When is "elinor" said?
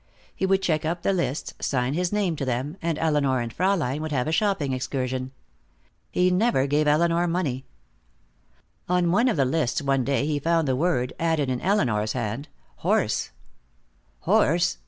2.97-3.39, 6.87-7.27